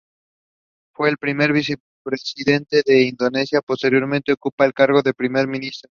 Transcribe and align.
Fue 0.95 1.09
el 1.11 1.19
primer 1.19 1.53
vicepresidente 1.53 2.81
de 2.83 3.03
Indonesia, 3.03 3.61
posteriormente 3.61 4.33
ocupa 4.33 4.65
el 4.65 4.73
cargo 4.73 5.03
de 5.03 5.13
primer 5.13 5.47
ministro. 5.47 5.89